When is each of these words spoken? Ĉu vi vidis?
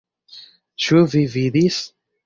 Ĉu 0.85 1.03
vi 1.13 1.23
vidis? 1.37 1.83